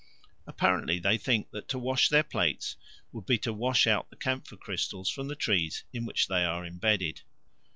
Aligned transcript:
Apparently 0.47 0.97
they 0.97 1.15
think 1.15 1.51
that 1.51 1.67
to 1.69 1.77
wash 1.77 2.09
their 2.09 2.23
plates 2.23 2.75
would 3.11 3.27
be 3.27 3.37
to 3.37 3.53
wash 3.53 3.85
out 3.85 4.09
the 4.09 4.15
camphor 4.15 4.57
crystals 4.57 5.11
from 5.11 5.27
the 5.27 5.35
trees 5.35 5.83
in 5.93 6.07
which 6.07 6.27
they 6.27 6.43
are 6.43 6.65
imbedded. 6.65 7.21